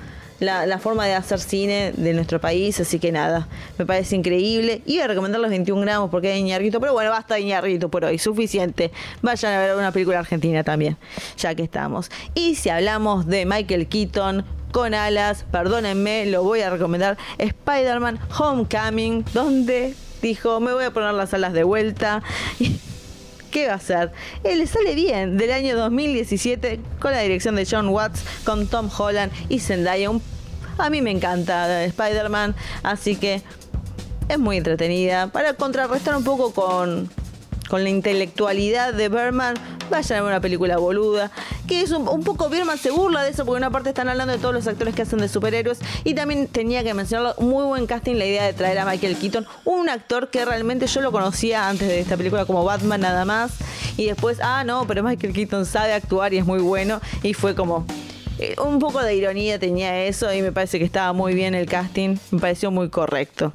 la, 0.41 0.79
forma 0.79 1.07
de 1.07 1.15
hacer 1.15 1.39
cine 1.39 1.93
de 1.97 2.15
nuestro 2.15 2.41
país, 2.41 2.81
así 2.81 2.99
que 2.99 3.13
nada, 3.13 3.49
me 3.79 3.87
parece 3.87 4.17
increíble. 4.17 4.83
Iba 4.87 5.05
a 5.05 5.09
recomendar 5.09 5.41
los 5.41 5.51
21 5.51 5.81
gramos 5.83 6.11
porque 6.11 6.33
hay 6.33 6.41
Iñarrito, 6.41 6.81
pero 6.81 6.93
bueno, 6.93 7.11
basta 7.11 7.35
de 7.35 7.43
Iñarrito 7.43 7.91
por 7.91 8.05
hoy, 8.05 8.19
suficiente. 8.19 8.91
Vayan 9.23 9.53
a 9.55 9.59
ver 9.61 9.77
una 9.77 9.93
película 9.93 10.19
argentina 10.19 10.65
también, 10.65 10.97
ya 11.37 11.55
que 11.55 11.63
estamos. 11.63 12.11
Y 12.35 12.55
si 12.55 12.71
hablamos 12.71 13.27
de 13.27 13.45
Michael 13.45 13.87
Keaton, 13.87 14.45
con 14.73 14.95
alas, 14.95 15.45
perdónenme, 15.51 16.27
lo 16.27 16.45
voy 16.45 16.61
a 16.61 16.71
recomendar, 16.71 17.19
Spider-Man 17.39 18.21
Homecoming, 18.39 19.25
donde 19.35 19.95
dijo, 20.23 20.61
me 20.61 20.73
voy 20.73 20.85
a 20.85 20.93
poner 20.93 21.13
las 21.13 21.35
alas 21.35 21.53
de 21.53 21.65
vuelta. 21.65 22.23
¿qué 23.51 23.67
va 23.67 23.75
a 23.75 23.77
hacer? 23.77 24.13
Él 24.45 24.59
le 24.59 24.67
sale 24.67 24.95
bien, 24.95 25.37
del 25.37 25.53
año 25.53 25.77
2017, 25.77 26.81
con 27.01 27.13
la 27.13 27.21
dirección 27.21 27.57
de 27.57 27.67
John 27.71 27.89
Watts, 27.89 28.23
con 28.45 28.67
Tom 28.67 28.91
Holland 28.97 29.33
y 29.49 29.61
Zendaya. 29.61 30.11
a 30.79 30.91
mí 30.91 31.03
me 31.03 31.11
encanta 31.11 31.85
Spider-Man, 31.85 32.55
así 32.83 33.17
que 33.17 33.43
es 34.29 34.39
muy 34.39 34.57
entretenida. 34.57 35.27
Para 35.29 35.55
contrarrestar 35.55 36.17
un 36.17 36.25
poco 36.25 36.53
con, 36.53 37.11
con 37.71 37.85
la 37.85 37.89
intelectualidad 37.89 38.93
de 38.93 39.09
Berman, 39.09 39.55
vayan 39.91 40.19
a 40.19 40.23
ver 40.23 40.33
una 40.33 40.41
película 40.41 40.77
boluda, 40.77 41.31
que 41.69 41.83
es 41.83 41.93
un, 41.93 42.25
poco 42.25 42.49
Berman 42.49 42.77
se 42.77 42.91
burla 42.91 43.23
de 43.23 43.31
eso, 43.31 43.47
porque 43.47 43.59
una 43.59 43.71
parte 43.71 43.91
están 43.91 44.09
hablando 44.09 44.33
de 44.33 44.41
todos 44.41 44.53
los 44.53 44.67
actores 44.67 44.93
que 44.93 45.03
hacen 45.03 45.21
de 45.21 45.29
superhéroes, 45.29 45.79
y 46.03 46.15
también 46.15 46.49
tenía 46.49 46.83
que 46.83 46.93
mencionarlo, 46.95 47.41
muy 47.41 47.65
buen 47.65 47.87
casting 47.87 48.17
la 48.17 48.27
idea 48.27 48.45
de 48.45 48.55
traer 48.55 48.81
a 48.81 48.85
Michael 48.85 49.17
Keaton, 49.17 49.47
un 49.65 49.89
actor 49.89 50.31
que 50.31 50.45
realmente 50.45 50.89
yo 50.89 51.01
lo 51.01 51.13
conocía 51.13 51.69
antes 51.69 51.87
de 51.87 52.01
esta 52.01 52.17
película 52.17 52.45
como 52.45 52.65
Batman 52.65 53.03
nada 53.03 53.25
más, 53.25 53.53
y 53.97 54.07
después, 54.07 54.39
ah, 54.43 54.65
no, 54.65 54.85
pero 54.89 55.05
Michael 55.05 55.33
Keaton 55.33 55.65
sabe 55.65 55.93
actuar 55.93 56.35
y 56.35 56.39
es 56.39 56.45
muy 56.45 56.59
bueno, 56.59 57.01
y 57.23 57.35
fue 57.35 57.55
como... 57.55 57.87
Eh, 58.43 58.57
un 58.65 58.79
poco 58.79 59.03
de 59.03 59.15
ironía 59.15 59.59
tenía 59.59 60.03
eso 60.07 60.33
y 60.33 60.41
me 60.41 60.51
parece 60.51 60.79
que 60.79 60.85
estaba 60.87 61.13
muy 61.13 61.35
bien 61.35 61.55
el 61.55 61.67
casting, 61.67 62.17
me 62.31 62.41
pareció 62.41 62.71
muy 62.71 62.89
correcto. 62.89 63.53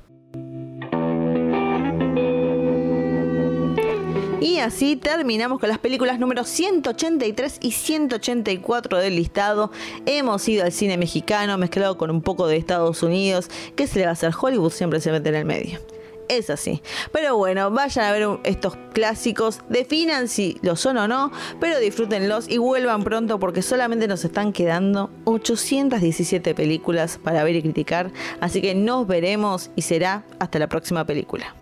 Y 4.46 4.60
así 4.60 4.96
terminamos 4.96 5.60
con 5.60 5.70
las 5.70 5.80
películas 5.80 6.20
número 6.20 6.44
183 6.44 7.58
y 7.62 7.72
184 7.72 9.00
del 9.00 9.16
listado. 9.16 9.72
Hemos 10.06 10.48
ido 10.48 10.64
al 10.64 10.72
cine 10.72 11.00
mexicano 11.00 11.58
mezclado 11.58 11.98
con 11.98 12.12
un 12.12 12.22
poco 12.22 12.46
de 12.46 12.56
Estados 12.56 13.02
Unidos. 13.02 13.50
¿Qué 13.76 13.88
se 13.88 13.98
le 13.98 14.06
va 14.06 14.12
a 14.12 14.14
hacer? 14.14 14.32
Hollywood 14.40 14.70
siempre 14.70 15.02
se 15.02 15.12
mete 15.12 15.30
en 15.30 15.36
el 15.36 15.46
medio. 15.46 15.80
Es 16.28 16.52
así. 16.52 16.84
Pero 17.12 17.36
bueno, 17.38 17.72
vayan 17.72 18.06
a 18.06 18.12
ver 18.12 18.40
estos 18.44 18.78
clásicos, 18.94 19.62
definan 19.68 20.28
si 20.28 20.60
lo 20.62 20.76
son 20.76 20.98
o 20.98 21.08
no, 21.08 21.32
pero 21.60 21.80
disfrútenlos 21.80 22.48
y 22.48 22.60
vuelvan 22.60 23.04
pronto 23.04 23.40
porque 23.40 23.64
solamente 23.64 24.08
nos 24.08 24.26
están 24.26 24.54
quedando 24.54 25.10
817 25.24 26.54
películas 26.54 27.18
para 27.18 27.44
ver 27.44 27.56
y 27.56 27.64
criticar. 27.64 28.12
Así 28.42 28.62
que 28.62 28.76
nos 28.76 29.08
veremos 29.08 29.72
y 29.76 29.82
será 29.82 30.24
hasta 30.38 30.60
la 30.60 30.70
próxima 30.70 31.04
película. 31.04 31.56